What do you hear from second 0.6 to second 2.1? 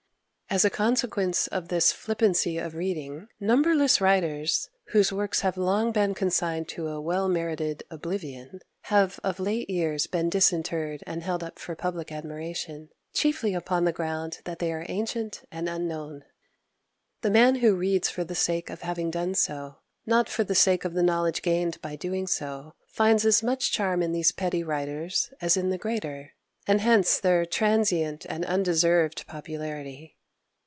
a consequence of this